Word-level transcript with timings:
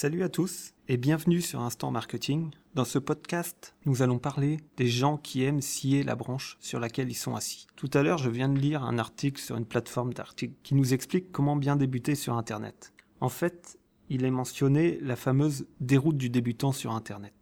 Salut 0.00 0.22
à 0.22 0.30
tous 0.30 0.72
et 0.88 0.96
bienvenue 0.96 1.42
sur 1.42 1.60
Instant 1.60 1.90
Marketing. 1.90 2.52
Dans 2.72 2.86
ce 2.86 2.98
podcast, 2.98 3.76
nous 3.84 4.00
allons 4.00 4.18
parler 4.18 4.56
des 4.78 4.88
gens 4.88 5.18
qui 5.18 5.44
aiment 5.44 5.60
scier 5.60 6.04
la 6.04 6.16
branche 6.16 6.56
sur 6.58 6.80
laquelle 6.80 7.10
ils 7.10 7.14
sont 7.14 7.34
assis. 7.34 7.66
Tout 7.76 7.90
à 7.92 8.02
l'heure, 8.02 8.16
je 8.16 8.30
viens 8.30 8.48
de 8.48 8.58
lire 8.58 8.82
un 8.82 8.96
article 8.96 9.38
sur 9.38 9.58
une 9.58 9.66
plateforme 9.66 10.14
d'articles 10.14 10.54
qui 10.62 10.74
nous 10.74 10.94
explique 10.94 11.30
comment 11.30 11.54
bien 11.54 11.76
débuter 11.76 12.14
sur 12.14 12.32
Internet. 12.32 12.94
En 13.20 13.28
fait, 13.28 13.78
il 14.08 14.24
est 14.24 14.30
mentionné 14.30 14.98
la 15.02 15.16
fameuse 15.16 15.66
déroute 15.80 16.16
du 16.16 16.30
débutant 16.30 16.72
sur 16.72 16.92
Internet. 16.92 17.34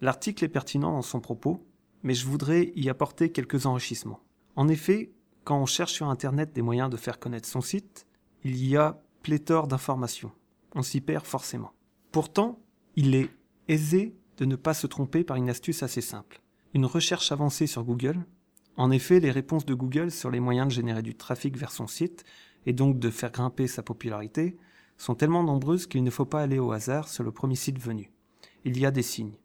L'article 0.00 0.44
est 0.44 0.48
pertinent 0.48 0.92
dans 0.92 1.02
son 1.02 1.18
propos, 1.18 1.66
mais 2.04 2.14
je 2.14 2.26
voudrais 2.26 2.70
y 2.76 2.88
apporter 2.88 3.32
quelques 3.32 3.66
enrichissements. 3.66 4.20
En 4.54 4.68
effet, 4.68 5.10
quand 5.42 5.60
on 5.60 5.66
cherche 5.66 5.94
sur 5.94 6.08
Internet 6.08 6.52
des 6.52 6.62
moyens 6.62 6.88
de 6.88 6.98
faire 6.98 7.18
connaître 7.18 7.48
son 7.48 7.62
site, 7.62 8.06
il 8.44 8.64
y 8.64 8.76
a 8.76 9.02
pléthore 9.24 9.66
d'informations. 9.66 10.30
On 10.76 10.82
s'y 10.82 11.00
perd 11.00 11.24
forcément. 11.24 11.72
Pourtant, 12.16 12.58
il 12.94 13.14
est 13.14 13.28
aisé 13.68 14.16
de 14.38 14.46
ne 14.46 14.56
pas 14.56 14.72
se 14.72 14.86
tromper 14.86 15.22
par 15.22 15.36
une 15.36 15.50
astuce 15.50 15.82
assez 15.82 16.00
simple. 16.00 16.40
Une 16.72 16.86
recherche 16.86 17.30
avancée 17.30 17.66
sur 17.66 17.84
Google. 17.84 18.24
En 18.78 18.90
effet, 18.90 19.20
les 19.20 19.30
réponses 19.30 19.66
de 19.66 19.74
Google 19.74 20.10
sur 20.10 20.30
les 20.30 20.40
moyens 20.40 20.68
de 20.68 20.72
générer 20.72 21.02
du 21.02 21.14
trafic 21.14 21.58
vers 21.58 21.72
son 21.72 21.86
site, 21.86 22.24
et 22.64 22.72
donc 22.72 22.98
de 22.98 23.10
faire 23.10 23.32
grimper 23.32 23.66
sa 23.66 23.82
popularité, 23.82 24.56
sont 24.96 25.14
tellement 25.14 25.42
nombreuses 25.42 25.86
qu'il 25.86 26.02
ne 26.04 26.10
faut 26.10 26.24
pas 26.24 26.40
aller 26.40 26.58
au 26.58 26.72
hasard 26.72 27.06
sur 27.10 27.22
le 27.22 27.32
premier 27.32 27.54
site 27.54 27.78
venu. 27.78 28.10
Il 28.64 28.78
y 28.78 28.86
a 28.86 28.90
des 28.90 29.02
signes. 29.02 29.36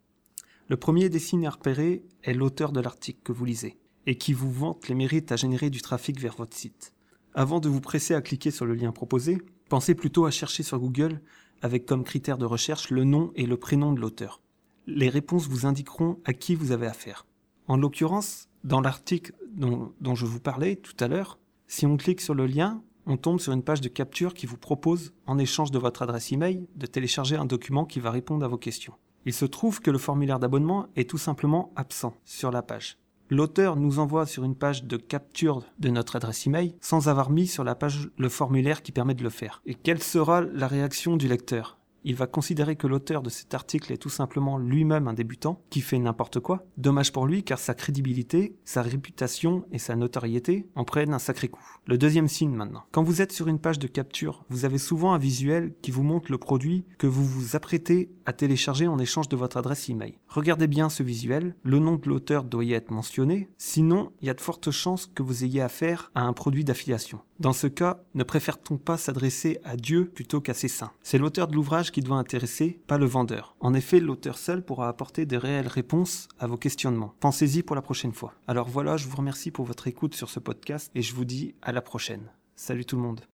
Le 0.69 0.77
premier 0.77 1.09
des 1.09 1.19
signes 1.19 1.47
à 1.47 1.49
repérer 1.49 2.05
est 2.23 2.33
l'auteur 2.33 2.71
de 2.71 2.79
l'article 2.79 3.19
que 3.21 3.33
vous 3.33 3.43
lisez, 3.43 3.79
et 4.07 4.15
qui 4.15 4.31
vous 4.31 4.49
vante 4.49 4.87
les 4.87 4.95
mérites 4.95 5.33
à 5.33 5.35
générer 5.35 5.71
du 5.71 5.81
trafic 5.81 6.21
vers 6.21 6.37
votre 6.37 6.55
site. 6.55 6.93
Avant 7.33 7.59
de 7.59 7.67
vous 7.67 7.81
presser 7.81 8.13
à 8.13 8.21
cliquer 8.21 8.49
sur 8.49 8.65
le 8.65 8.75
lien 8.75 8.93
proposé, 8.93 9.39
pensez 9.67 9.93
plutôt 9.93 10.25
à 10.25 10.31
chercher 10.31 10.63
sur 10.63 10.79
Google 10.79 11.19
avec 11.61 11.85
comme 11.85 12.03
critère 12.03 12.37
de 12.37 12.45
recherche 12.45 12.89
le 12.89 13.03
nom 13.03 13.31
et 13.35 13.45
le 13.45 13.57
prénom 13.57 13.93
de 13.93 13.99
l'auteur. 13.99 14.41
Les 14.87 15.09
réponses 15.09 15.47
vous 15.47 15.65
indiqueront 15.65 16.19
à 16.25 16.33
qui 16.33 16.55
vous 16.55 16.71
avez 16.71 16.87
affaire. 16.87 17.25
En 17.67 17.77
l'occurrence, 17.77 18.49
dans 18.63 18.81
l'article 18.81 19.33
dont, 19.53 20.15
je 20.15 20.25
vous 20.25 20.39
parlais 20.39 20.75
tout 20.75 20.95
à 20.99 21.07
l'heure, 21.07 21.39
si 21.67 21.85
on 21.85 21.97
clique 21.97 22.21
sur 22.21 22.33
le 22.33 22.45
lien, 22.45 22.81
on 23.05 23.17
tombe 23.17 23.39
sur 23.39 23.53
une 23.53 23.63
page 23.63 23.81
de 23.81 23.89
capture 23.89 24.33
qui 24.33 24.45
vous 24.45 24.57
propose, 24.57 25.13
en 25.25 25.37
échange 25.37 25.71
de 25.71 25.79
votre 25.79 26.01
adresse 26.01 26.31
email, 26.31 26.67
de 26.75 26.85
télécharger 26.85 27.35
un 27.35 27.45
document 27.45 27.85
qui 27.85 27.99
va 27.99 28.11
répondre 28.11 28.45
à 28.45 28.47
vos 28.47 28.57
questions. 28.57 28.93
Il 29.25 29.33
se 29.33 29.45
trouve 29.45 29.81
que 29.81 29.91
le 29.91 29.97
formulaire 29.97 30.39
d'abonnement 30.39 30.87
est 30.95 31.09
tout 31.09 31.17
simplement 31.17 31.71
absent 31.75 32.15
sur 32.25 32.51
la 32.51 32.61
page. 32.61 32.97
L'auteur 33.33 33.77
nous 33.77 33.99
envoie 33.99 34.25
sur 34.25 34.43
une 34.43 34.57
page 34.57 34.83
de 34.83 34.97
capture 34.97 35.63
de 35.79 35.87
notre 35.87 36.17
adresse 36.17 36.45
email 36.47 36.75
sans 36.81 37.07
avoir 37.07 37.29
mis 37.29 37.47
sur 37.47 37.63
la 37.63 37.75
page 37.75 38.09
le 38.17 38.27
formulaire 38.27 38.81
qui 38.81 38.91
permet 38.91 39.13
de 39.13 39.23
le 39.23 39.29
faire. 39.29 39.61
Et 39.65 39.73
quelle 39.73 40.03
sera 40.03 40.41
la 40.41 40.67
réaction 40.67 41.15
du 41.15 41.29
lecteur? 41.29 41.77
Il 42.03 42.15
va 42.15 42.27
considérer 42.27 42.75
que 42.75 42.87
l'auteur 42.87 43.21
de 43.21 43.29
cet 43.29 43.53
article 43.53 43.91
est 43.93 43.97
tout 43.97 44.09
simplement 44.09 44.57
lui-même 44.57 45.07
un 45.07 45.13
débutant, 45.13 45.61
qui 45.69 45.81
fait 45.81 45.99
n'importe 45.99 46.39
quoi. 46.39 46.65
Dommage 46.77 47.11
pour 47.11 47.25
lui 47.25 47.43
car 47.43 47.59
sa 47.59 47.73
crédibilité, 47.73 48.55
sa 48.65 48.81
réputation 48.81 49.65
et 49.71 49.77
sa 49.77 49.95
notoriété 49.95 50.67
en 50.75 50.83
prennent 50.83 51.13
un 51.13 51.19
sacré 51.19 51.47
coup. 51.47 51.65
Le 51.85 51.97
deuxième 51.97 52.27
signe 52.27 52.53
maintenant. 52.53 52.83
Quand 52.91 53.03
vous 53.03 53.21
êtes 53.21 53.31
sur 53.31 53.47
une 53.47 53.59
page 53.59 53.79
de 53.79 53.87
capture, 53.87 54.45
vous 54.49 54.65
avez 54.65 54.77
souvent 54.77 55.13
un 55.13 55.17
visuel 55.17 55.73
qui 55.81 55.91
vous 55.91 56.03
montre 56.03 56.31
le 56.31 56.37
produit 56.37 56.85
que 56.97 57.07
vous 57.07 57.25
vous 57.25 57.55
apprêtez 57.55 58.11
à 58.25 58.33
télécharger 58.33 58.87
en 58.87 58.99
échange 58.99 59.29
de 59.29 59.35
votre 59.35 59.57
adresse 59.57 59.89
email. 59.89 60.17
Regardez 60.27 60.67
bien 60.67 60.89
ce 60.89 61.03
visuel, 61.03 61.55
le 61.63 61.79
nom 61.79 61.95
de 61.95 62.07
l'auteur 62.07 62.43
doit 62.43 62.63
y 62.63 62.73
être 62.73 62.91
mentionné, 62.91 63.49
sinon 63.57 64.11
il 64.21 64.27
y 64.27 64.29
a 64.29 64.33
de 64.33 64.41
fortes 64.41 64.71
chances 64.71 65.07
que 65.07 65.23
vous 65.23 65.43
ayez 65.43 65.61
affaire 65.61 66.11
à 66.15 66.21
un 66.21 66.33
produit 66.33 66.63
d'affiliation. 66.63 67.21
Dans 67.39 67.53
ce 67.53 67.65
cas, 67.65 68.03
ne 68.13 68.23
préfère-t-on 68.23 68.77
pas 68.77 68.97
s'adresser 68.97 69.57
à 69.63 69.75
Dieu 69.75 70.05
plutôt 70.13 70.41
qu'à 70.41 70.53
ses 70.53 70.67
saints? 70.67 70.91
C'est 71.01 71.17
l'auteur 71.17 71.47
de 71.47 71.55
l'ouvrage 71.55 71.90
qui 71.91 72.01
doit 72.01 72.17
intéresser, 72.17 72.81
pas 72.87 72.97
le 72.97 73.05
vendeur. 73.05 73.55
En 73.59 73.73
effet, 73.73 73.99
l'auteur 73.99 74.37
seul 74.37 74.63
pourra 74.63 74.87
apporter 74.87 75.25
des 75.25 75.37
réelles 75.37 75.67
réponses 75.67 76.27
à 76.39 76.47
vos 76.47 76.57
questionnements. 76.57 77.13
Pensez-y 77.19 77.63
pour 77.63 77.75
la 77.75 77.81
prochaine 77.81 78.13
fois. 78.13 78.33
Alors 78.47 78.67
voilà, 78.67 78.97
je 78.97 79.07
vous 79.07 79.17
remercie 79.17 79.51
pour 79.51 79.65
votre 79.65 79.87
écoute 79.87 80.15
sur 80.15 80.29
ce 80.29 80.39
podcast 80.39 80.91
et 80.95 81.01
je 81.01 81.13
vous 81.13 81.25
dis 81.25 81.55
à 81.61 81.71
la 81.71 81.81
prochaine. 81.81 82.31
Salut 82.55 82.85
tout 82.85 82.95
le 82.95 83.01
monde. 83.03 83.21